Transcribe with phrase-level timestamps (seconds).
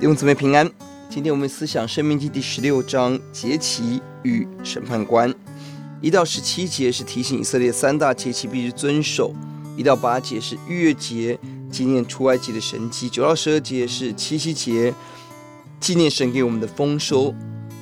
[0.00, 0.66] 弟兄姊妹平安，
[1.10, 5.30] 今天我们思想《生命记》第十六章节期与审判官，
[6.00, 9.34] 一到十七节是提醒以色列三大节期必须遵守，
[9.76, 11.38] 一到八节是逾越节
[11.70, 14.94] 纪念出埃及的神迹，九到十二节是七夕节
[15.78, 17.34] 纪念神给我们的丰收，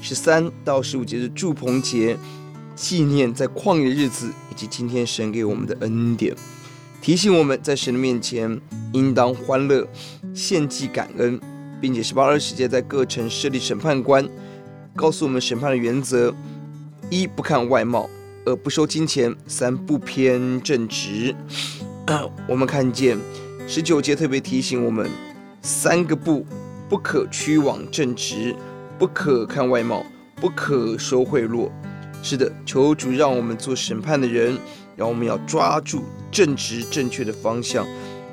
[0.02, 2.18] 十三到十五节是祝棚节
[2.74, 6.34] 纪念在旷野的日子以及今天神给我们的恩典，
[7.00, 8.60] 提醒我们在神的面前
[8.92, 9.88] 应当欢乐
[10.34, 11.40] 献祭感恩。
[11.80, 14.28] 并且十八二十节在各城设立审判官，
[14.96, 16.34] 告诉我们审判的原则：
[17.10, 18.08] 一不看外貌，
[18.44, 21.34] 二不收金钱，三不偏正直。
[22.48, 23.18] 我们看见
[23.66, 25.10] 十九节特别提醒我们
[25.62, 26.44] 三个不：
[26.88, 28.54] 不可屈枉正直，
[28.98, 30.04] 不可看外貌，
[30.36, 31.70] 不可收贿赂。
[32.22, 34.58] 是的，求主让我们做审判的人，
[34.96, 37.86] 让我们要抓住正直正确的方向，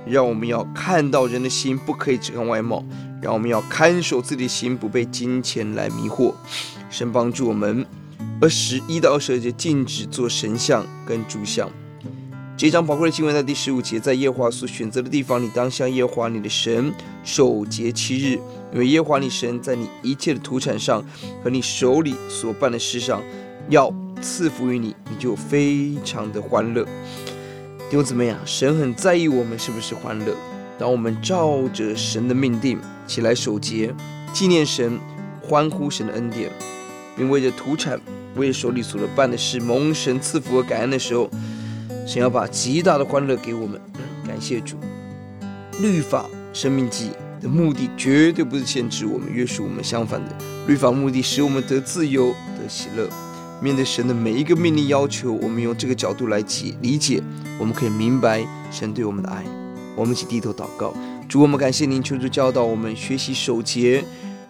[0.06, 2.84] 让我们要看到人的心，不可以只看外貌。
[3.22, 6.34] 让我们要看守自己的心，不被金钱来迷惑。
[6.90, 7.86] 神帮助我们。
[8.42, 11.70] 二十一到二十二节禁止做神像跟柱像。
[12.58, 18.40] 这章宝贵的经文在第十五节，在耶华所选择的地方，你当向耶华你的神守节七日，
[18.72, 21.04] 因为耶华你神在你一切的土产上
[21.44, 23.22] 和你手里所办的事上
[23.70, 26.86] 要赐福于你，你就非常的欢乐。
[27.88, 30.36] 弟兄姊妹啊，神很在意我们是不是欢乐。
[30.78, 33.94] 当我们照着神的命定起来守节，
[34.34, 35.00] 纪念神，
[35.40, 36.50] 欢呼神的恩典，
[37.16, 38.02] 并为着土产、
[38.36, 41.30] 为手里所办的事蒙神赐福和感恩的时候，
[42.08, 43.80] 神要把极大的欢乐给我们。
[44.28, 44.78] 感谢主，
[45.80, 53.08] 律法、生命记的目的绝对不是限制我们、约束我们，相反的，律法目的使我们得自由、得喜乐。
[53.62, 57.22] 面对神的每一个命令要求，我们用这个角度来解理解，
[57.58, 59.44] 我们可以明白神对我们的爱。
[59.96, 60.94] 我们一起低头祷告，
[61.30, 64.04] 主，我们感谢您，求主教导我们学习守节，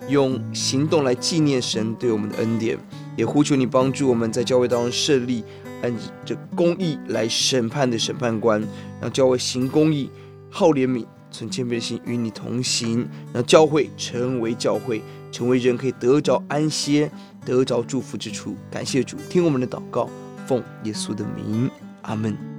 [0.09, 2.77] 用行动来纪念神对我们的恩典，
[3.15, 5.43] 也呼求你帮助我们在教会当中设立
[5.83, 5.93] 按
[6.25, 8.59] 着公义来审判的审判官，
[8.99, 10.09] 让教会行公义、
[10.49, 17.11] 好怜悯、存谦卑的心与你同行，让教会成为教会，成为人可以得着安歇、
[17.45, 18.55] 得着祝福之处。
[18.71, 20.09] 感谢主，听我们的祷告，
[20.47, 21.69] 奉耶稣的名，
[22.01, 22.54] 阿门。